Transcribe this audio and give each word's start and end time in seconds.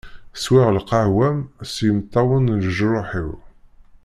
Swiɣ 0.43 0.67
lqaɛa-m 0.77 1.39
s 1.73 1.75
yimeṭṭawen 1.85 2.51
n 2.55 2.61
leǧruḥ-iw. 2.63 3.31